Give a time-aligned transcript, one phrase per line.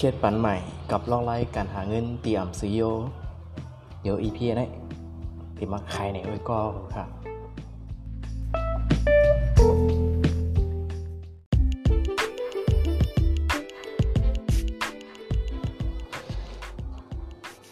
[0.00, 0.56] เครียดปันใหม่
[0.90, 2.82] กับล่องไล่การหาเงินเตรียมซื้อโย
[4.02, 4.68] เดี๋ยวอีพีนี้
[5.56, 6.60] ที่มาขายในอ้อยก็
[6.94, 7.08] ครับ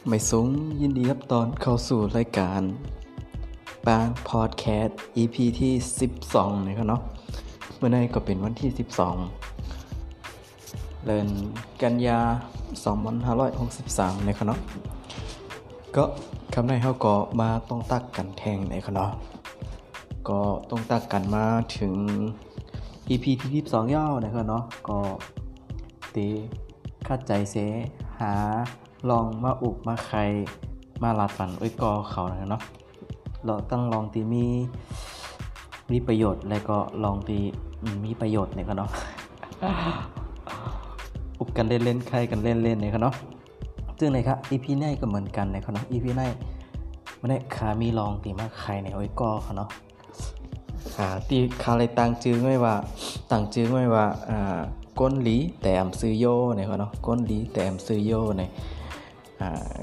[0.09, 0.47] ไม่สูง
[0.81, 2.63] ยินดีรับตอนเข้าสู่รายการ
[3.87, 5.73] ปางพอดแคสต์ EP ที่
[6.21, 7.01] 12นะครับเนาะ
[7.77, 9.46] เมื่อในก็เป็นวันที่ 12
[11.07, 11.29] เดือน
[11.83, 12.21] กันยา
[13.05, 14.61] 2563นะครับเนาะ
[15.97, 16.05] ก็
[16.55, 19.11] คำในเขาก็มาต้องตักกันแทงนะครับเนาะ
[20.29, 21.45] ก็ต้องตักกันมา
[21.79, 21.95] ถึง
[23.09, 24.99] EP ที่22ย่อนะครับเนาะก็
[26.15, 26.27] ตี
[27.07, 27.57] คาดใจเส
[28.21, 28.33] หา
[29.11, 30.19] ลองมาอุบมาใคร
[31.03, 32.63] มาลาดปันอ้ยกอเขานะครับเนาะ
[33.45, 34.47] เราต้องลองตีมี
[35.93, 37.39] มีประโยชน์แล้วก็ลองตี
[38.05, 38.91] มีประโยชน์เนี่ยครับเนาะ
[41.39, 43.15] อุบกันเล่นๆใครกันเล่นๆเนี่ยครับเนาะ
[43.99, 46.23] ซึ่งเลยครับ EP ในก็เหมือนกันนะครับเนาะ EP ใน
[47.21, 49.71] มันได้ขามีลองตีมาใครในโอ้ยกอเขาเนาะ
[50.95, 52.75] ขาตีขาอะไรต่างจื้อไม่ว่า
[53.31, 54.61] ต่างจื้อไม่ว่าอ่า
[55.01, 58.51] ก้นหลีแต้มซื้อโยเนี่ยครับเนาะก้นหลีแต้มซื้อโยเนี่ย
[59.41, 59.77] อ่า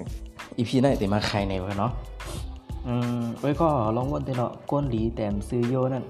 [0.57, 1.91] EP ในตีมาใครในครับเนาะ
[2.87, 6.03] อืมไว้ก็ลองวนเนาะก้นหลีแต้มซื้อโยนั่น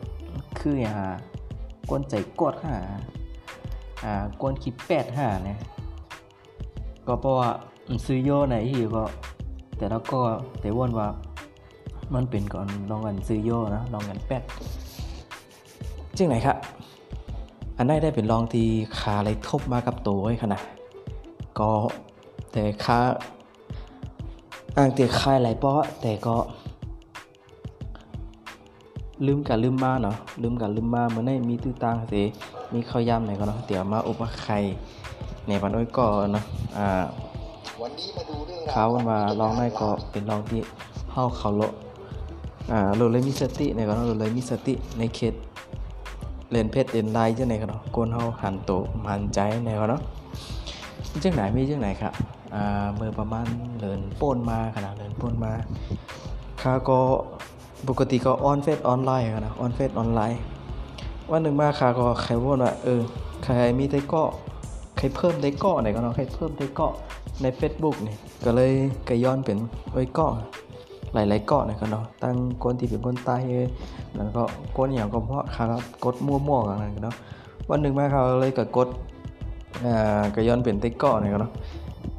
[0.60, 1.08] คืออย่างหา
[1.90, 2.80] ก้นใจกดหา
[4.04, 5.60] อ่าก้นคิดแปดหาเนี่ย
[7.08, 7.50] ก็เพราะว่า
[8.06, 9.04] ซื้อโยไหนที่ก็
[9.78, 10.20] แต่แล้วก็
[10.62, 11.08] แต่ว่นว่า
[12.14, 14.44] มันเป็นก่อนลองกันซื้อโยนะลองกันแปด
[16.18, 16.58] จึงไหนครับ
[17.78, 18.68] อันได้ได้เป็นลองที่
[19.00, 20.64] คาอะไรทบมากับตัวไว้ขนาด
[21.60, 21.70] ก็
[22.52, 23.00] แต่คา
[24.78, 26.36] อ่างเตียคายหลายเปาะแต่ก็
[29.28, 32.14] ลืมกันลืมมาเนาะลืมกันลืมมาเมื่อในมีตื้อตางเส
[32.74, 34.58] มีข้าวยำไหนก็เนาะเดี๋ยวมาอุปไข่
[35.48, 36.44] ในวันอ้อยก่อเนาะ
[36.78, 36.88] อ่า
[37.82, 40.62] วันนี้มาดูเรื่องเขาวันมาลองได้ก็เป็นลองที่
[41.12, 41.62] เฮาเขาโล
[42.72, 45.34] อ่าโลเลยมีสติในก็เนาะโลเลยมีสติในเขต
[46.52, 48.72] เล่นเพชรเล่นลายจังไหนก็เนาะกวนเฮาหันโต
[49.10, 50.02] หันใจในก็เนาะ
[51.24, 52.14] จังไหนมีจังไหนครับ
[52.56, 53.46] อ่าเมื่อประมาณ
[53.78, 55.54] เลินโป้นมาขนาดเลินโป้นมา
[56.62, 57.00] ข้าก็
[57.90, 60.40] ปกติก็ออนเฟซออนไลน์กันนะออนเฟซออนไลน์
[61.32, 63.02] วันหนึ่งมาข้าก็ใครว่าว่าเออ
[63.44, 64.24] ใครมีได้ก็
[64.98, 66.88] ใครเพิ่มได้ก็ไหนก็เนาะใครเพิ่มได้ก็
[67.42, 68.72] ใน Facebook นี่ก็เลย
[69.08, 69.58] ก็ย้อนเป็น
[69.92, 70.26] ไว้ก็
[71.14, 73.68] หลายๆเกาะนะครับเนาะตั้งคนที่เป็นคนใต้เอ้ย
[74.16, 74.44] แล้วก็
[74.76, 77.16] คนอย่างก็เพราะข้าก็กดมั่วๆกันนะเนาะ
[77.70, 78.88] วันหนึ่งมาเขาเลยก็กด
[79.86, 81.52] อ่าก็ย้อนเป็นไต้เกาะนะครับเนาะ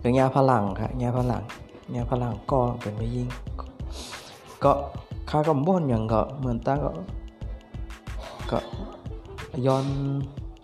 [0.00, 1.42] เป็นยาพลังครับยาพลัง
[1.96, 3.28] ยาพลังก็เป็นไม่ยิ่ง
[4.64, 4.72] ก็
[5.30, 6.90] ข้าก็บ่นอย่างก็เหมือนตั้งก็
[8.50, 8.58] ก็
[9.66, 9.84] ย้อน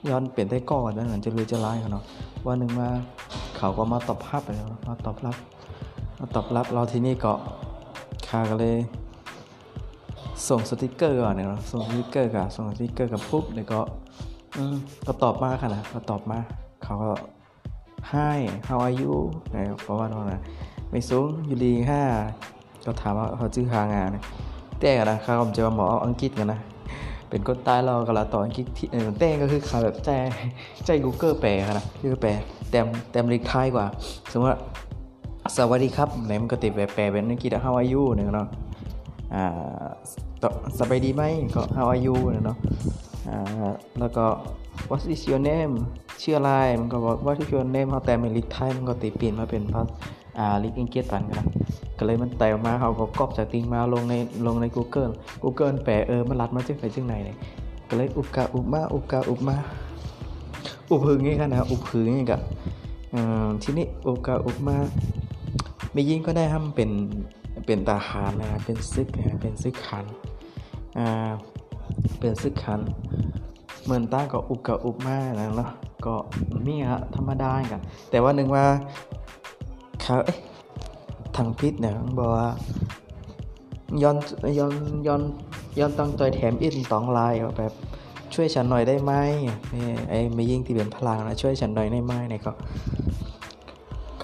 [0.08, 2.04] ย้อนเปลี่ยนไต้ก่อนนะเหมือนจะรู้จะร้ายเขาเนาะ
[2.46, 2.88] วันหนึ่งมา
[3.56, 5.36] เขาก็มาตอบรับไปแล้วมาตอบรับ
[6.18, 7.32] มาตอบรับเราที่นี่ก็
[8.28, 8.76] ข้าก็เลย
[10.48, 13.80] ส่งสติกเกอร์ก่อนเนี่ยเนาะส่งสติกเกอร์กับส่งสติกเกอร์กับปุ๊บเดี๋ยก็
[14.56, 14.74] อืม
[15.06, 16.38] ก็ตอบมาค่ะนะก็ตอบมา
[16.84, 17.12] เขาก็
[18.12, 19.14] Hi how are you
[19.54, 20.40] นะเพราะว่าน้องนะ
[20.90, 22.02] ไม่สูงอยู่ดีห้า
[22.84, 24.24] ก็ถามว่าเขาชื่อฮางานนะ
[24.80, 26.60] แต่กันะครับผมจะมาหมออังกฤษกันนะ
[27.30, 30.08] เป็นคนใต้เราก็ละต่ออังกฤษที่เออแต่ก็คือขาแบบใจ
[30.86, 32.30] ใจ Google แปลกันนะคือแปล
[32.70, 33.86] แต้มแต้มเล็กท้ายกว่า
[34.30, 34.58] สมมติว่า
[35.56, 38.48] สวัสดีครับไหนมันก็ติดแปลแปลเป็นอังกฤษ how are you เนี่ยเนาะ
[39.34, 39.44] อ่า
[40.78, 41.22] สบายดีไหม
[41.54, 42.56] ก็ how are you เนี่ยเนาะ
[43.28, 44.24] อ่าแล้วก็
[44.90, 45.74] what is your name
[46.22, 49.92] ชื่ออะไรมันก็บอก what is your name เขาแต่เป็นลิกไทยมันก็ตีเปลี่ยนมาเป็นภาษา
[50.38, 51.46] อ่าลิกอังกฤษปันกัน
[51.98, 54.14] ก็เลยมันแต่ออกมาเขาก็ก๊อปจากติงมาลงใน
[54.46, 57.36] ลงใน Google Google แปลเออมันรัดมาจากไหนจากไหนเนี่ย
[57.88, 59.56] ก็เลยอุบกาอุบมาอุบกาอุบมา
[60.90, 62.40] อุบหึงงี้กันนะอุบหึงงี้กับ
[63.14, 64.76] อ่าทีนี้อุบกาอุบมา
[65.92, 66.90] ไม่ยิ่งก็ได้ทำเป็น
[67.66, 70.04] เป็นทหารนะเป็นซึกนะเป็นซึกขัน
[70.98, 71.30] อ่า
[72.20, 72.80] เป็นซึกขัน
[73.84, 75.70] เหมือนตาก็อุบกับอุบมากนะเนาะ
[76.06, 76.14] ก็
[76.66, 78.64] มีฮะธรรมดากันแต่ว่าหนึ่งว่า
[80.02, 80.38] เขาเอ๊ะ
[81.36, 82.48] ทางพิษเนี่ยเขาบอกว่า
[84.02, 84.16] ย้อน
[84.58, 84.72] ย้อน
[85.06, 85.22] ย้อน
[85.78, 87.72] ย้อนต้องตัวแถมอินตองลายว่าแบบ
[88.34, 89.12] ช่วยฉันหน่อยได้ไหม
[89.74, 92.52] นี่ไอ้ไม่ยิ่งที่เป็นพลังนะช่วยฉันหน่อยได้ไหมเนี่ยก็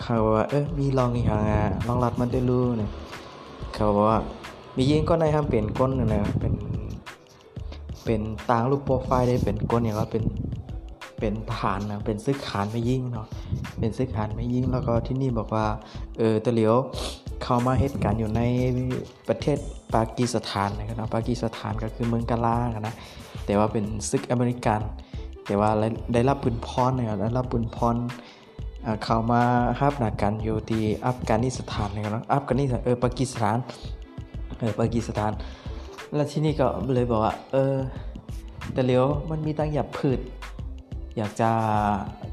[0.00, 2.90] เขาบอกว่าเออมีลองอีกอย่างอะลองรัดมันได้รู้เนี่ย
[3.74, 4.20] เขาบอกว่า
[4.76, 6.54] มียิ่งก็ได้ทำเปลี่ยนก้นนะเป็น
[8.04, 8.20] เป็น
[8.50, 10.24] ต่างรูปโปรไฟล์ได้เป็นก้นอย่างว่าเป็น
[11.18, 13.26] เป็นทหารนะเป็นซึกขานไม่ยิ่งเนาะ
[13.78, 15.66] เป็นซึกขานไม่ยิ่งแล้วก็ที่นี่บอกว่า
[16.18, 16.74] เออตะเหลียว
[17.42, 18.40] เข้ามาเหตุการณ์อยู่ใน
[19.28, 19.58] ประเทศ
[19.94, 22.94] ปากีสถานนะครับนะปากีสถานก็คือเมืองกาลาอะนะ
[23.46, 24.80] แต่ว่าเป็นซึกอเมริกัน
[25.46, 25.70] แต่ว่า
[26.14, 27.96] ได้รับปืนพรเนี่ยได้รับปืนพร
[28.84, 29.40] อ่าเข้ามา
[29.80, 33.58] ฮับหนักกันอยู่ที่อัฟกานิสถานนะครับอัฟกานิสถานเออปากีสถาน
[34.58, 35.32] เออปากีสถาน
[36.14, 37.76] แล้วที่นี่ก็เลยบอกว่าเออ
[38.72, 40.20] แต่เหลียวมันมีตังหยับพืช
[41.16, 41.50] อยากจะ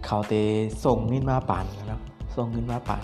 [0.05, 0.33] เขาเต
[0.85, 1.99] ส่งเงินมาป่นนะครับ
[2.35, 3.01] ส่งเงินมาป่น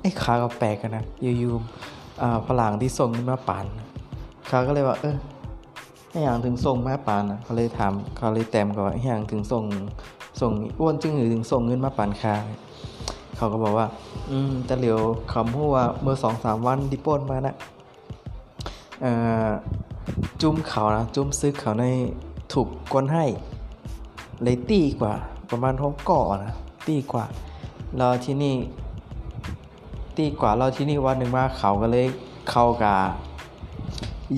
[0.00, 1.04] ไอ้ขาก็แปลกกันนะ
[1.42, 3.66] ยู่ๆอ่าฝรั่งที่ส่งเงินมาป่น
[4.48, 5.16] เขาก็เลยว่า เออ
[6.10, 9.64] ให้อย่างถึงส่งมาป่นนะเขาเลยถามเขาเลยแต้มก็ว่าให้อย่างถึงส่ง
[10.40, 12.34] ส่งอ้วนจึงหรือถึงส่งเงินมาป่นคา
[13.36, 13.86] เขาก็บอกว่า
[14.30, 15.00] อืมแต่เหลียว
[15.32, 17.56] คำพูดว่าเมื่อสองสามวันที่ป้นมานะ
[20.40, 21.84] จุ้มเขานะ จุ้มซึกเขาใน
[22.52, 23.24] ถูกกวนให้
[24.42, 25.14] เลยตีกว่า
[25.50, 26.54] ประมาณหกเก่อนะ
[26.86, 27.24] ตีกว่า
[27.96, 28.54] แล้วที่นี่
[30.16, 32.06] ตีกว่าเราที่นี่วันหนึ่งมาเขาก็เลย
[32.50, 32.96] เข้ากา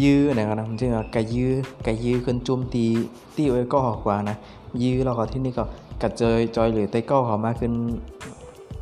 [0.03, 1.53] ยื้อนะครับนะจริงๆกะยื้อ
[1.87, 2.87] กะยื้อคนจุ่มตี
[3.37, 4.37] ตีไว้ก็กว่านะ
[4.83, 5.65] ยื้อแล้วก็ที่นี่ก็
[6.03, 7.73] กระเจยจอยหรือไต้ก้อเขามาขึ้น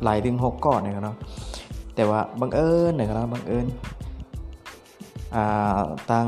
[0.03, 1.15] หลายถึงหกก่อนนะครับเนาะ
[1.95, 3.65] แต่ว่าบังเอิญนะครับบังเอิญ
[5.35, 5.81] อ่า
[6.11, 6.27] ตัง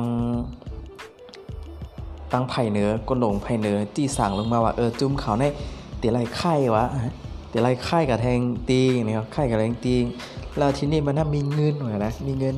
[2.31, 5.45] ตั้งไผ่เหนือก้นหลงไผ่เหนือจี้สั่งลงมาว่าเออจุ่มเขาใน
[6.01, 6.85] ตีไรไข่วะ
[7.51, 9.95] ตีไรไข่กับแทงตีนี่ครับไข่กับแทงตี
[10.57, 12.55] แล้วที่นี่มันน่ามีเงินหน่อยนะมีเงิน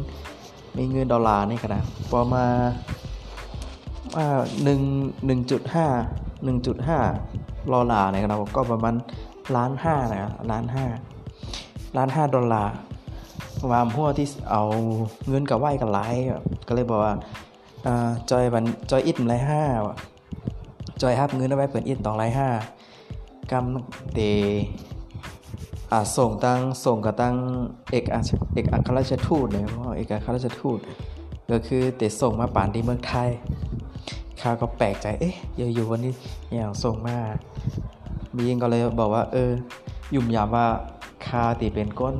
[0.77, 1.83] มีเงินดอลลาร์นี่ขนาด
[2.13, 2.55] ประมาณ
[4.17, 4.81] อ่าหนึ่ง
[5.25, 5.85] หนึ่งจุดห้า
[6.43, 6.99] หนึ่งจุดห้า
[7.73, 8.95] ดอลลาร์เนี่ยครับก็ประมาณ
[9.55, 10.85] ล้านห้านะครับล้านห้า
[11.97, 12.73] ล้านห้าดอลลาร์
[13.71, 14.63] วามหัวที่เอา
[15.29, 15.99] เงินกับไหวกับไล
[16.67, 17.13] ก็เลยบอกว่า
[17.85, 19.61] อ่าจอยบันจอยอิดไรห้า
[21.01, 22.47] จอยฮับเงินเอาไว้เปิดอิดตองไรห้า
[23.51, 24.19] กำเต
[25.91, 27.35] อ่าส่งตั้งส่งกับตั้ง
[27.91, 30.79] เอกอัคเอกอัครราชทูตเนี่ยเพราะเอกอัครราชทูต
[31.51, 33.29] ก็คือเตส่งมาป่านที่เมืองไทย
[34.41, 35.35] ข้าก็แปลกใจเอ๊ะ
[35.73, 36.13] อยู่ๆวันนี้
[36.53, 37.17] อย่างส่งมา
[38.35, 39.51] มีงก็เลยบอกว่า เออ
[40.15, 40.67] ยุ่มยามว่า
[41.25, 42.15] คาตีเป็นก้น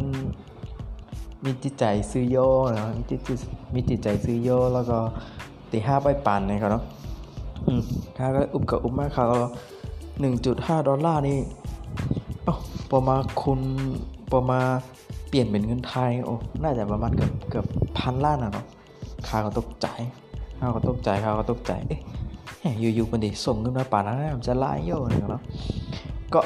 [1.43, 2.37] มีจิตใจซื้อโย
[2.77, 3.19] นะมีจิต
[3.73, 4.97] มีจิตใจซื้อโยแล้วก็
[5.71, 6.83] ตีห้าไปปั่นนะครับเนาะ
[7.67, 7.81] อืม
[8.17, 9.35] ค่าก็อุบกับอุบมากค่าก็
[10.21, 11.39] หนึ่งจุดห้าดอลลาร์นี่
[12.45, 12.53] โอ้
[12.91, 13.61] ประมาคุณ
[14.33, 14.59] ประมา
[15.29, 17.65] เปลี่ยนเป็นเงินไทยโอ้น่าจะประมาณเกือบเกือบ
[17.97, 18.65] พันล้านนะเนาะ
[19.27, 19.87] ค่าก็ตกใจ
[20.59, 25.43] ค่าก็ตกใจค่าก็ตกใจเอ๊ะอยู่ๆมันดิส่งเงินมาป่านนั้นมันจะไล่โยนะครับเนาะ
[26.33, 26.41] ก็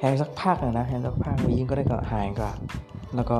[0.00, 2.50] แหงสักพักนะนะแหงสักพักยิงก็ได้ก็หายก็
[3.14, 3.36] แล้วก็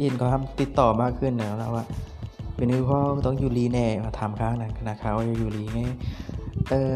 [0.00, 1.84] อินก็ทำติดต่อมากขึ้นนะว่า
[2.56, 5.80] เป็นคือพ่อต้องยูรีแน่มาทำค้างนั้นนะครับว่ายูรีไง
[6.70, 6.92] เออ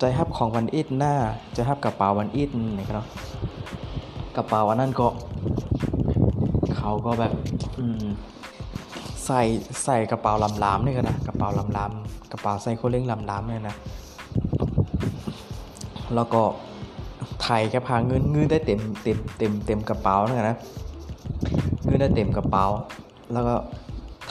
[0.00, 1.14] ใจฮับของวันอิดหน้า
[1.56, 3.04] จะฮับกระเป๋าวันอิดนะครับ
[4.36, 5.06] กระเป๋าวันนั้นก็
[6.76, 7.32] เขาก็แบบ
[7.78, 8.04] อืม
[9.26, 9.42] ใส่
[9.84, 10.32] ใส่กระเป๋า
[10.64, 11.48] ลำๆนี่กันนะกระเป๋า
[11.78, 13.76] ลำๆกระเป๋าใส่โคเล้งลำๆเนี่ยนะ
[16.14, 16.42] แล้วก็
[17.42, 20.56] ไทยแค่พาเงินเงินได้เต็มเต็มเต็มเต็มกระเป๋านี่นะ
[21.84, 22.64] เงินได้เต็มกระเป๋า
[23.32, 23.54] แล้วก็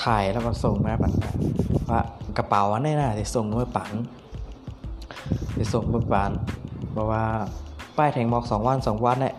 [0.04, 1.12] ถ่ายแล้วก็ส่งมาปัน
[1.92, 2.02] ว่า
[2.38, 3.92] กระเป๋าอันนี้นะจะส่งเมื่อปัน
[5.58, 6.32] จะส่งเมื่อปัน
[6.92, 7.24] เพราะว่า
[7.98, 9.36] ป้ายแทงบอกสองวันสองวันเนี่ย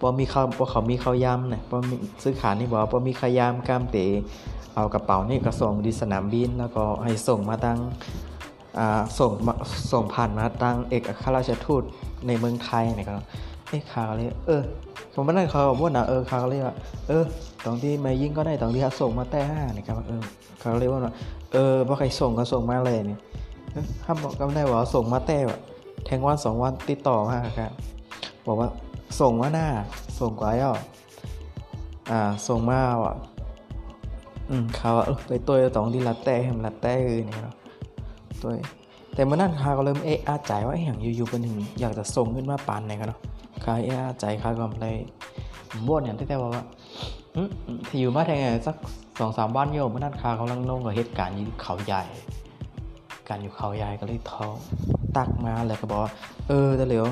[0.00, 4.06] พอมีเขาพอเขามีเขายำเนี่ยพอมีซื้อขายนี่บอกว่าพอมีขายำกามเตะ
[4.74, 7.78] เอากระเป๋านี่ก็ส่งดีสนามบินแล้วก็ให้ส่งมาตั้ง
[8.78, 9.54] อ่าส่งมา
[9.92, 11.82] ส่งผ่านมาตั้งเอกอัครราชทูต
[12.26, 13.14] ในเมืองไทยนะครับ
[13.68, 14.62] เอ้ข่าวเลยเออ
[15.14, 16.74] ผมไม่ได้เขาบอกว่านะเออข่าวเลยว่า
[17.08, 17.24] เออ
[17.64, 20.22] ตรงที่มายิ่งก็ได้ตรงที่เขาส่งมาแต่ห้านะครับเออ
[20.60, 21.00] เขาเรียกว่า
[21.52, 23.20] เออพอใครส่งก็ส่งมาเลยเนี่ย
[24.04, 25.58] ห้ามบอกก็ไม่ได้ว่าส่งมาแต่ว่า
[26.04, 27.70] แทงวันสองวันติดต่อมาครับ
[28.46, 28.68] บอกว่า
[29.20, 29.68] ส่งมาหน้า
[30.20, 30.72] ส่งกว่าย่อ
[32.10, 33.14] อ่า ส่งมาว่ะ
[34.50, 37.48] อืมเขาเออไปตัวตรงที่ลัดแต่ให้มันลัดแต่คือเนี่ยเน
[38.42, 38.50] ตัว
[39.14, 43.20] แต่เมื่อนั้นข้าก็เริ่มเอะอาใจว่าอย่างอยู่ๆเป็นถึงอยากจะส่งขึ้นมาปานไหนกันเนาะ
[43.64, 44.96] ข้าเอะอาใจข้าก็เลย
[45.86, 46.64] บ่นอย่างที่แต่ว่าว่า
[47.88, 48.76] ที่อยู่มาแทงสัก
[49.18, 52.02] สองสามวันโยมเมื่อนั้นข้ากำลังลงกับเหตุการณ์ยู่เขาใหญ่
[53.28, 54.54] การอยู่เขาใหญ่ก็เลยท้อง
[55.16, 56.12] ตักมาแล้วก็บอกว่า
[56.48, 57.06] เออแต่เหลียว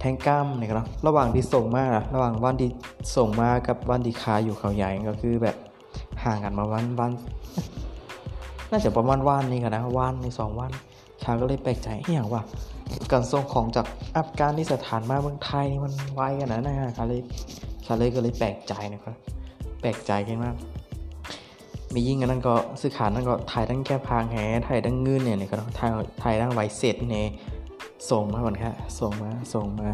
[0.00, 2.70] แทงกล้ามเนี่ยนะระหว่างที่ส่งมาระหว่างวันที่
[3.16, 5.56] ส่งมากับวันที่คาอยู่เขาใหญ่ก็คือแบบ
[6.24, 7.12] ห่างกันมาวันวัน
[8.70, 10.70] น่าจะประมาณวันนี้กันนะวันในสองวัน
[11.22, 12.42] ชาก็เลยแปลกใจอย่างว่า
[13.12, 13.86] การส่งของจาก
[14.16, 17.20] อัฟกานิสถานมาเมืองไทยนี่มันไวกันนะนะชาเลย
[17.86, 19.14] ชาเลยก็เลยแปลกใจนะครับ
[19.80, 20.54] แปลกใจกันมาก
[21.94, 24.36] มียิ่งกันนั้นก็ซื้อขายนั้นก็ถ่ายทั้งแค่พางแห
[24.68, 25.90] ถ่ายทั้งเงินเนี่ยนี่ก็ถ่าย
[26.22, 27.26] ถ่ายทั้งไวเสร็จเนี่ย
[28.10, 29.88] ส่งมาเหมือนกันส่งมาส่งมา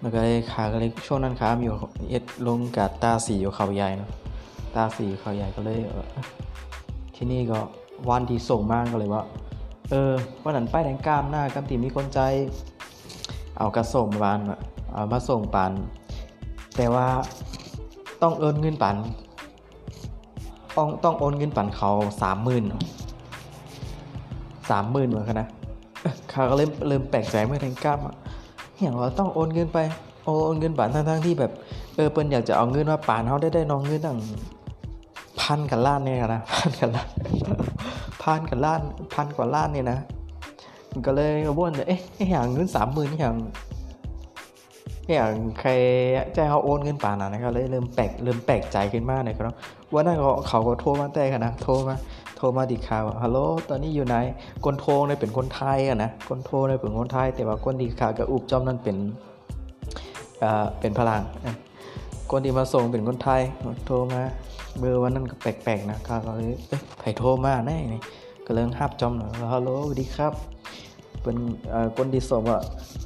[0.00, 1.76] แล้วก็เลยขาก็เลยช่วงนั้นขามีอยู่
[2.10, 4.10] เอ็ดลงกับตาสีอยู่เขาใหญ่เนาะ
[4.74, 5.78] ตาสีเขาใหญ่ก็เลย
[7.16, 7.58] ที่นี่ก็
[8.08, 9.24] วันที่ส่งมากก็เลยว่า
[9.90, 12.20] เออวันนั้นป้ายแดงกล้ามหน้ากำตีมีคนใจ
[13.58, 14.38] เอากระส่งบาน
[14.94, 15.72] เอามาส่งปาน
[16.76, 17.06] แต่ว่า
[18.22, 18.96] ต้องเอินเงินปัน
[20.76, 21.90] ต้องต้องโอนเงินปันเขา
[22.22, 22.64] สามหมื่น
[24.70, 25.48] สามหมื่นเหมือนกันนะ
[26.30, 28.14] เขาก็เริ่มเริ่มแปลกใจเมื่อแทงกล้ามอะ
[28.80, 29.78] อย่างว่าต้องโอนเงินไป
[30.24, 31.52] โอนเงินปันทั้งๆที่แบบ
[31.94, 34.18] เออเปิ้นอยากจะเอาเงินมาปานเขาได้ได้น้องเงินตั้ง
[35.40, 37.08] พันกับล้านเนี่ยนะพันกับล้าน
[38.22, 38.80] พันกับล้าน
[39.14, 39.98] พันกว่าล้านเนี่ยนะ
[41.06, 42.00] ก็เลยว่นเอ๊ะ
[42.30, 43.34] อย่างเงินสามหมื่นอย่าง
[45.14, 45.70] อย่างใคร
[46.34, 49.54] ใจเขาโอนเงินป่านะนะครับเลยเริ่มแปลกเริ่มแปลกใจขึ้นมากเลยครับ
[49.92, 51.94] ว่านั่นเขาเขาก็โทรมาแต่กันนะโทรมา
[52.36, 53.38] โทรมาดิข่าวฮัลโหล
[53.70, 54.16] ตอนนี้อยู่ไหน
[54.64, 58.96] คนโทรเนี่ยเป็นคนไทยอะนะคนโทรเนี่ยเป็นคนไทย แต่ว่าคนดีข่าวกับอุบจอมนั่นเป็น
[60.42, 61.22] อ่าเป็นพลัง
[62.30, 63.42] คนที่มาส่งเป็นคนไทย
[63.86, 64.22] โทรมา
[64.78, 68.00] เบอร์วันนั้นก็แปลกๆนะข่าวก็เลยเอ๊ะไผโทรมาแน่นี่
[68.46, 70.32] ก็เลยฮับจอมหน่อยฮัลโหลสวัสดีครับ
[71.22, 71.36] เป็น
[71.96, 72.58] คนที่ส่งว่า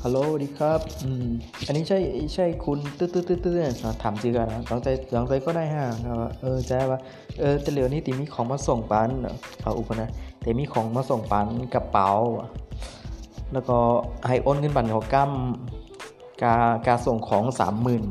[0.02, 1.26] ฮัลโหลสวัสดีครับอืม
[1.66, 1.99] อันนี้ใช่
[2.35, 3.56] ใช่คุณตืดตืดตืดตืด
[4.02, 6.99] ถามจือกันนะลองใจลองใจก็ได้ฮะครับเออใจว่า
[7.40, 9.08] เออแต่เหลียวนี้ตีมีของมาส่งปัน
[9.61, 10.08] เขาอุปนะ
[10.42, 12.11] แต่มีของมาส่งปันกระเป๋า
[13.52, 13.78] แล้วก็
[14.28, 15.32] ให้โอนเงินบันเขากั้ม
[16.42, 16.54] กา
[16.87, 18.02] กาส่งของสามหมื่น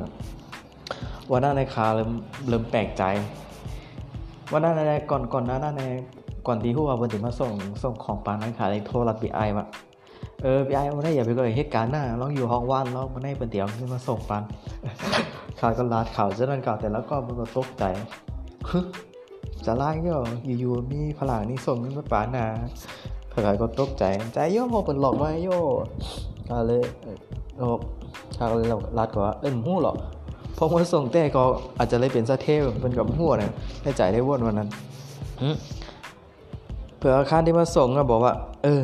[1.31, 2.11] วันนั้นในคาเริ่ม
[2.47, 3.03] เริ่มแปลกใจ
[4.51, 5.83] วันนั้นในก่อนก่อนหน้านั้นใน
[6.47, 7.51] ก่อนที่หัวเพิ่นถึงมาส่ง
[7.83, 9.65] ส่งของปานนั้นค่ะในโทรรัดบีไอมา
[10.45, 14.43] เออบีไอมาได้อย่าไปก็เหตุการณ์หน้าลองอยู่ห้องว่านลองมาได้เป็นเดี๋ยวมาส่งปัน
[15.59, 17.83] ข่าวก็ลาดข่าวเจ้านั้นข่าวแต่แล้วก็มันก็ตกใจ
[18.69, 18.79] ฮึ
[19.65, 20.15] จะไล่ก็
[20.59, 22.45] อยู่ๆมีพลังนี่ส่งขึ้นมาปานา
[23.29, 25.57] เผื่อก็ตกใจใจโย่พอเปิดหลอกไว้โย่
[26.49, 26.81] ก็เลย
[27.57, 27.67] โอ้
[28.37, 29.95] ข่าวเลยเราลาดกว่าเอิ้นหู้หรอก
[30.57, 31.43] พอมาส่งแต่ก็
[31.77, 34.69] อาจจะเลยเป็นซะเทพเป็นกับหัวนะได้ใจได้วนวันนั้น
[36.97, 38.33] เผื่อคารที่มาส่งก็บอกว่า
[38.63, 38.81] เออ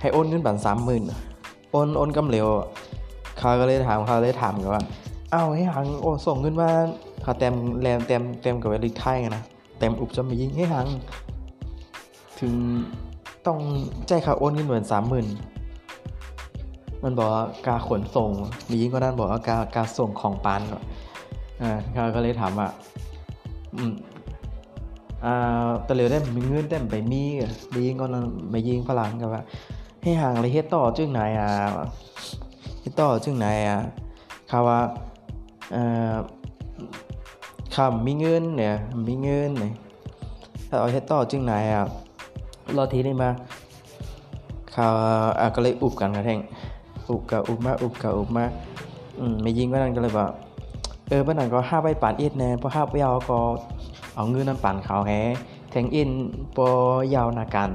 [0.00, 1.02] ให้โอนเงินบันสามหมื่น
[1.70, 2.46] โอนโอนกำเหลว
[3.38, 4.84] เขาก็เลยถามเขาเลยถามกันว่า
[5.32, 6.70] อ้าวให้หังโอนส่งเงินมา
[7.22, 9.44] เขาเต็มแรมเต็มเต็มกับเวลิกไทยไงนะ
[9.78, 10.86] เต็มอุบจะมียิงให้หัง
[12.40, 12.52] ถึง
[13.46, 13.58] ต้อง
[14.08, 15.26] ใจเขาโอนเงินเหมือนสามหมื่น
[17.02, 18.30] มันบอกว่าการขนส่ง
[18.68, 20.60] มียิ่งก็นั่นบอกว่าการการส่งของปัน
[21.62, 22.68] อ่าเขาก็เลยถามว่า
[23.74, 23.92] อืม
[25.24, 27.22] อ่าตะเหลียวได้มีเงินได้ไปมี
[27.72, 29.42] มียิงก็นั่นไม่ยิงพลังกับว่า
[30.02, 31.50] ให้ห่างเลยเฮ็ดต่อจึงไหนอะ
[32.80, 33.78] เฮ็ดต่อจึงไหนอะ
[34.50, 34.80] คาว่า
[35.72, 36.14] เอ่อ
[37.74, 38.76] คำมีเงินเนี่ย
[39.08, 39.72] มีเงินเนี่ย
[40.68, 41.84] ถ้าเอาเฮ็ดต่อจึงไหนอะ
[42.76, 43.30] รอทีนี้มา
[44.74, 44.92] ข่าว
[45.40, 46.40] อะก็เลยอุบกันกระแทง
[47.10, 48.44] อุบกับอุบมาอุบกับอุบมา
[49.18, 50.30] อืมไม่ยิงว่านั่นก็เลยบอก
[51.08, 53.38] เออบ้านั้นก็ห้าใบปานเอ็ดแน่เพราะห้าไปเอาก็
[54.14, 55.12] เอาเงินนั้นปั่นเขาแฮ
[55.70, 56.10] แทงอิน
[56.56, 56.68] ปอ
[57.14, 57.70] ยาวนากัน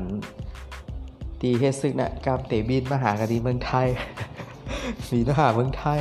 [1.45, 3.87] ตีเฮดซึกนะกับเตบินมาหากันที่เมืองไทย
[5.11, 5.99] มีทหารเมืองไทย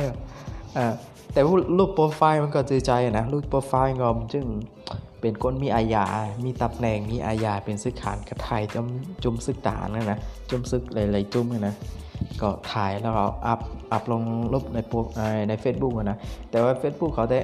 [0.77, 0.93] อ่า
[1.33, 1.39] แต่
[1.77, 4.45] รูปโปรไฟล์มันก็จือใจนะรูปโปรไฟล์งอมจึง
[5.21, 6.05] เป็นคนมีอาญา
[6.45, 8.87] มีตำแหน่ง มีอาญา เป็นซึกขานกับไทยจม
[9.23, 10.19] จุมซึกตานะนะ
[10.49, 11.75] จุมซึกหลายๆจุ่มนะ
[12.41, 13.59] ก็ถ่ายแล้วก็อัพ
[13.91, 14.23] อัพลง
[14.53, 14.97] รูปในโปร
[15.49, 16.17] ในเฟซบุ๊กนะ
[16.49, 17.39] แต่ว่า Facebook เขาได้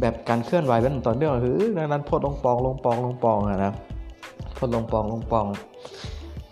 [0.00, 3.72] แบบการเคลื่อนไหวเป็นต่อเนื่องคือดังนั้นโพดลงปอง ลงปอง ลงปองอะนะ
[4.54, 5.46] โพดลงปอง ลงปอง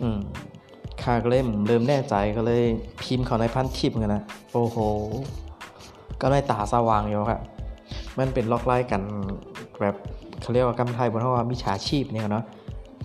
[0.01, 0.19] อืม
[1.01, 2.63] ข้าก็เลยเริ่มแน่ใจก็เลย
[3.03, 4.77] พิมพ์เขาในพันทิปกันนะโอ้โห
[6.21, 7.41] ก็ได้ตาสว่างอยู่ครับ
[8.17, 9.01] มันเป็นล็อกไล่กัน
[9.81, 9.95] แบบ
[10.41, 12.45] เขาเรียกว่ากำไทยบนเขาว่ามิฉาชีพเนี่ยเนาะ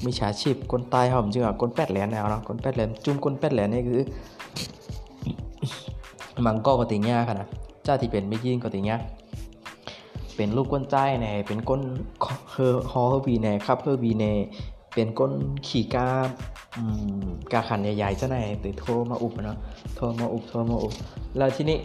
[0.04, 4.00] มิฉาชีพคนตายเขาผมจึงอะคนแปดแหลนแนวเนาะคนแปดแหลนจุ่มคนแปดแหลนนี่คือ
[6.46, 7.48] มังก็กติงาค่ะนะ
[7.84, 8.96] เจ้าที่เป็นไม่ยิ่งกติงา
[10.36, 11.80] เป็นลูกก้นใจแน่เป็นก้น
[12.52, 14.32] เฮอฮอเฮอบีแน่ครับเฮอร์บีแน่
[14.94, 15.32] เป็นก้น
[15.66, 16.06] ขี่กา
[17.52, 19.58] กาขันใหญ่ๆเจ้าไหนติโทรมาอุบเนาะ
[19.96, 20.92] โทรมาอุบโทรมาอุบ
[21.36, 21.78] แล้วทีนี้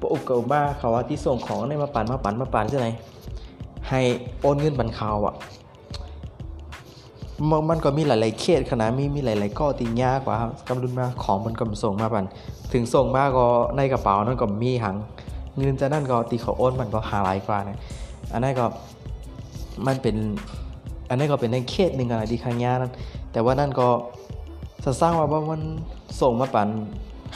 [0.00, 2.88] ปอุบกับบ้าเขาว่าที่ส่งของในมาปั่นมาปั่นมาปั่นเจ้าไหน
[3.88, 4.00] ให้
[4.40, 5.34] โอนเงินบันเขาอะ
[7.70, 10.36] มันก็มีหลาย ๆ เคสขนาดมีมีหลาย ๆก้อตียากกว่า
[10.68, 12.24] กำลุนมาของมันก็ส่งมาปั่น
[12.72, 14.96] ถึงส่งมาก็ในกระเป๋านั่นก็มีหัง
[15.56, 17.78] เงินจะนั่นก็ตีเขาโอนมันก็หาหลายกว่านะ
[18.32, 18.66] อันนั้นก็
[19.86, 20.16] มันเป็น
[21.08, 22.92] อันนั้นก็เป็นในเคสหนึ่งอะไรดีครั้งยานั้น
[23.32, 23.88] แต่ว่านั่นก็
[25.00, 25.60] สร้างว่าว่ามัน
[26.20, 26.68] ส่งมาปั่น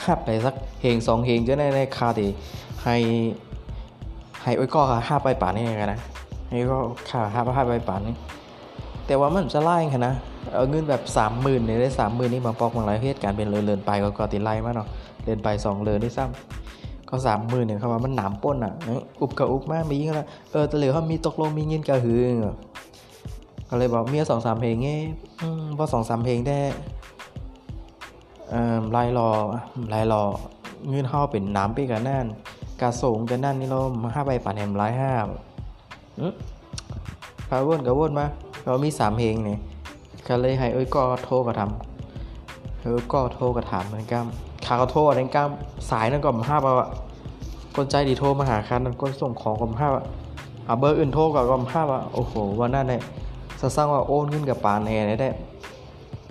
[0.05, 2.27] หับไปสักเฮงสองเฮงจะได้ในคาตี
[2.83, 2.95] ให้
[4.43, 5.99] ให้อ้อยก็ห้าไปป่านนี่ไงนะ
[6.49, 6.77] ให้ก็
[7.09, 8.15] ค่าห้าไปห้าไปป่านนี่
[9.07, 10.13] แต่ว่ามันจะไล่ค่ะนะ
[10.53, 14.87] เอาเงินแบบสามหมื่นเนี่ยได้สามหมื่นนี่บางปอกบางหลายเหตุการณ์เป็นเลยเลินไปก็ก็ติไล่มาเนาะ
[15.23, 18.73] เลินไปสองเลินได้ซ้ำก็สามหมื่นเนี่ยเขาว่ามันหนามป้นอะ
[19.21, 22.19] อุบกับอุบมากไปยิ่งละเออแต่เหลือเขามีตกลงมีเงินกระหือ
[23.75, 24.89] ก็เลยบอกเมียสองสามเพลงไง
[25.77, 26.59] พอสองสามเพลงได้
[28.49, 29.29] เอ่อไล่รอ
[29.89, 30.23] ไล่รอ
[30.87, 32.25] เงินเฮาเป็นน้ำไปกันนั่น
[32.81, 35.11] กาส่งกันนั่นนี่เรามาห้าใบปานแหมร้ายห้า
[37.49, 38.25] พาวนกับวนมา
[38.65, 39.57] เรามีสามเพลงนี่
[40.27, 44.25] ก็เลยให้เอ้ยก็โทรกระทำเอ้ยก็โทรกระถามเหมือนกัน
[44.65, 45.49] ขาเขาโทรอะไรกัน
[45.91, 46.71] สายนั่นก็มห้าบา
[47.75, 50.01] คนใจดีโทรมาหาคันนั้นคนส่งของก็มห้าบา
[50.65, 53.03] เอาเบอร์อื่นโทรก็ก็มห้าบาโอ้โหวันนั้นเนี่ย
[53.59, 55.29] สร้างว่าโอนเงินกับปานแน่ได้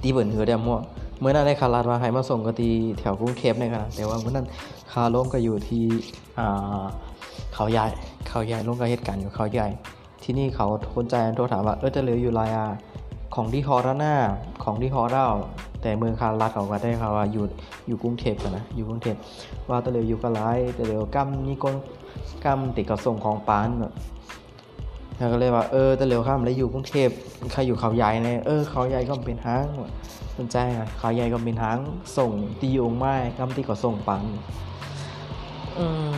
[0.02, 0.78] ตีเบิ่นเหือได้มั่ว
[1.20, 4.46] เมื่อนั้นได้คาราดว่าให้มาส่งก็ตีแถวกรุงเทพเนี่ยครับแต่ว่าเมื่อนั้น
[4.92, 5.84] คาลงก็อยู่ที่
[6.38, 6.84] อ่า
[7.54, 7.84] เขาใหญ่
[8.28, 9.68] เขาใหญ่ลงก็เหตุการณ์อยู่เขาใหญ่
[10.22, 12.66] ที่นี่เขาคนใจโทรถามว่าเออจะเหลืออยู่ลายอา
[13.34, 14.14] ของที่ฮอร์หน้า
[14.64, 15.28] ของที่ฮอร์เล่า
[15.82, 17.44] แต่เมืองคาราดเขาก็ได้เขาว่าอยู่
[17.86, 19.16] อยู่กรุงเทพกันนะอยู่กรุงเทพ
[19.68, 20.40] ว่าตะเหลืออยู่กะไร
[20.78, 21.74] ตะเหลือกำนี่ก้น
[22.44, 23.68] กำติดกับส่งของปาน
[25.18, 27.08] แล้วก็เลยว่าเออแต่เร็วข้ามแล้วอยู่กรุงเทพ
[27.52, 29.66] ใครอยู่เขาใหญ่เนี่ยเออเขาใหญ่ก็เป็นห้าง
[30.36, 31.78] สนใจอะเขาใหญ่ก็เป็นห้าง
[32.16, 32.30] ส่ง
[32.60, 34.22] ตีองไม้กำที่ก็ส่งปัง
[35.78, 36.12] อืม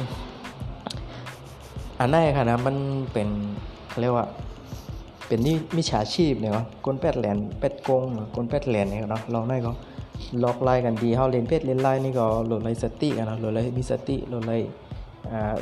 [2.00, 2.76] อันนั้นค่ะนะมัน
[3.12, 3.28] เป็น
[3.88, 4.26] เขาเรียกว่า
[5.26, 8.02] เป็นนี่มิจฉาชีพเนี่ยเนาะกนแปดแหลนแปดกง
[8.36, 9.72] กนแปดแหลนเนี่ยเนาะเราได้ก็
[10.42, 14.56] ล็อกไล่กันดีเฮาเรียนเพชรเรียนไล่นี่ก็หลดไล่สติกันเนาะหลดไล่มีสติหลดไล่
[15.32, 15.56] อ่า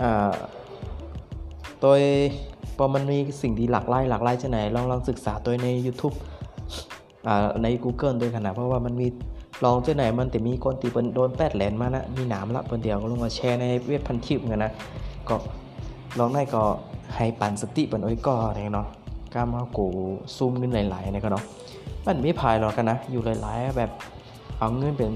[0.00, 0.32] อ่า
[1.86, 2.00] โดย
[2.76, 6.16] พอมันมีสิ่งที่หลากหลายหลากหลายชไหนลองลองศึกษาตัวใน YouTube
[7.26, 9.06] อ่าใน Google ด้วยขนาดเพราะว่ามันมี
[9.64, 14.72] ลองเจ้าไหนมันแต่มีคนตีเปิ้นโดนแปดแหลนมานะมีหนามละเปิ้นเดียวก็ลงมาแชร์ในเว็บพันทิปกันนะ
[15.28, 15.36] ก็
[16.18, 16.62] ลองได้ก็
[17.16, 18.88] ให้ปั่นสติเปิ้นโอ้ยก็อะไรเนาะ
[19.34, 19.86] กล้ามากู
[20.36, 21.44] ซูมเงินหลายๆนะก็เนาะ
[22.06, 23.90] มันไม่พายหรอกกันนะอยู่หลายๆแบบ
[24.58, 25.12] เอาเงินเป็น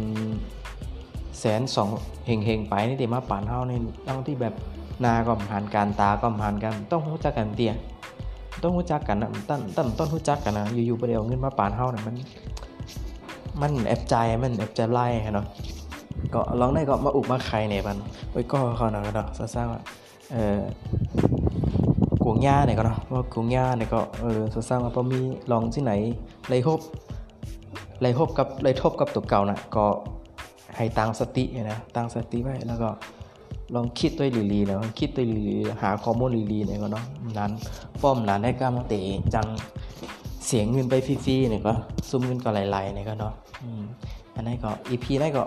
[1.38, 1.88] แสนสอง
[2.26, 3.72] เฮงๆไปนี่เดี๋ยวมาปานเฮาใน
[4.08, 4.54] ต้องที่แบบ
[5.00, 7.74] หนาก็ผ่านการตาก็ผ่านกัน ต้องรู้จักกันเตี้ย
[8.62, 12.14] ต้องรู้จักกันนะต้นต้นต้นรู้จักกันนะอยู่ๆไปเดี๋ยวเงินมาปานเฮาเนี่ยมัน
[13.60, 15.46] มันแอบใจมันแอบใจไล่เนาะ
[16.34, 17.96] ก็ลองได้ก็มาอุบมาใครเนี่ยมัน
[18.32, 19.80] ไว้ก็เขาเนาะเนาะสร้างว่า
[20.32, 20.60] เออ
[22.24, 25.92] กวงย่าเนี่ยก็เนาะว่ากวงย่าเนี่ยก็เออสร้างว่าพอมีลองที่ไหน
[26.48, 26.80] ไรฮบ
[28.00, 29.86] ไรฮบกับไรทบกับตัวเก่าน่ะก็
[30.76, 32.88] ให้ตั้งสตินะตั้งสติไว้แล้วก็
[33.74, 37.04] ลองคิดตัวลีๆนะคิดตัวลีๆหาข้อมูลลีๆเนี่ยก็เนาะ
[37.38, 37.52] นั้น
[38.02, 39.00] ป้อมนั้นได้กล้ามเตะ
[39.34, 39.46] จัง
[40.46, 41.72] เสียเงินไปฟรีๆเนี่ยก็
[42.08, 43.32] ซุ่มเงินก็ไหลๆเนี่ยก็เนาะ
[44.34, 45.42] อันนี้ก็อีพีนี้ก็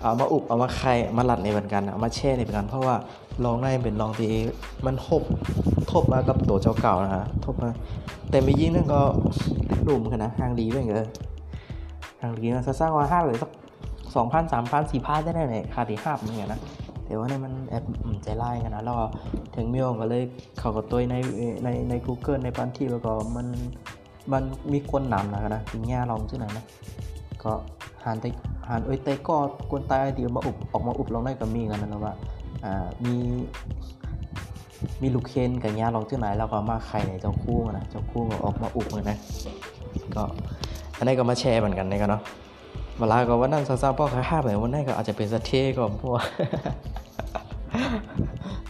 [0.00, 2.96] เอามาอุบเอามาใครมาหลัดในเหมือนกันเอามาแช่ในเหมือนกัน เพราะว่า
[3.44, 4.32] ลองได้เป็นลองที่
[4.86, 5.22] มันทบ
[5.92, 7.70] ทบมากับตัวเจ้าเก่านะฮะทบมา
[8.30, 9.00] แต่ไม่ยิ่งนั่นก็
[9.88, 11.04] ดุมกันนะห่างดีด้วยเงอ
[12.20, 13.50] ห่างดีนะสร้างว่าห้าเลยสัก
[14.16, 16.60] สองพันสามพันสี่พันได้แน่ๆคาที่ห้าเหมือนกันนะ
[17.10, 17.84] แต่ว่านี่มันแอป
[18.24, 19.06] ใจไล่กันนะแล้วก็
[19.56, 20.22] ถึงมิโอก็เลย
[20.58, 21.16] เข้ากับตัวใน
[21.64, 23.46] ในใน Google ในพันที่แล้วก็มัน
[24.32, 24.42] มัน
[24.72, 26.64] มีคนนำนะนะถึงแง่ลองชื่อไหนนะ
[27.42, 27.52] ก็
[28.04, 28.24] หันไป
[28.68, 29.36] หันเอ้ยเตก็
[29.70, 32.12] กวนตายเดียวมาอุบออกมาอุบลองได้ก็มีกันนะแล้วว่า
[32.64, 33.16] อ่ามี
[35.02, 39.16] มีลูกเคนกับแง่ลองชื่ไหนแล้วก็มาใครในเจ้าคู่นะเจ้าคู่ก็ออกมาอุบเลยนะ
[40.14, 40.22] ก็
[40.96, 42.22] อันนี้ก็มาแชร์เหมือนกันนะก็เนาะ
[43.00, 46.20] เวลาก็วันนั้นซาซาพ่อค้าห้าแบบวันนั้นก็อาจจะเป็นสะเทก่อนพวก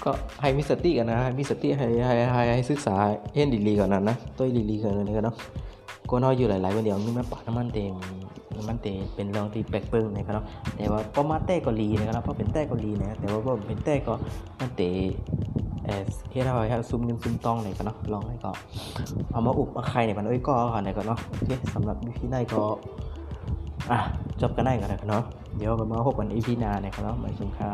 [0.05, 2.95] ก็ให้มีสติกันนะให้มีสติให้ให้ให้ให้ศึกษา
[3.33, 5.37] เอ็นดีๆก่อนนั้นะตัวดีๆก่อนนี่ก็เนาะ
[6.11, 7.95] ก็น้อยอยู่หลายๆวันเดียวนี่มันปาน้ำมันเต็ม
[8.57, 10.45] น้ำมันเต็มเป็นเรื่องที่แปลกเปิ้งนะครับเนาะ
[10.77, 14.15] แต่ว่าพอมาเต้ก็ลีนะครับเพราะเป็นเต้ก็ลีนะแต่ว่าพอเป็นเต้ก็
[14.61, 14.83] มันเต
[15.85, 18.51] เออเฮ็ดเอาให้ซุ่มเงินซุ่มตองเลยกันเนาะลองให้ก็
[19.33, 22.63] เอามาอุบมาใครเนี่ยมันเอ้ยก็ค่ะเนี่ยก็เนาะโอเคสำหรับวิธีในก็
[23.91, 23.99] อะ
[24.41, 25.25] จบกันได้กันนะครับเนาะ
[25.57, 27.71] เดี๋ยวกันมาพบกันอีพีหน้านะครับเนาะหมายถึงค่ะ